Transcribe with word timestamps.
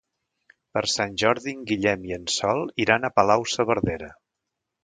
Per 0.77 0.81
Sant 0.93 1.13
Jordi 1.23 1.53
en 1.57 1.61
Guillem 1.71 2.09
i 2.13 2.15
en 2.19 2.25
Sol 2.39 2.65
iran 2.87 3.07
a 3.11 3.15
Palau-saverdera. 3.19 4.13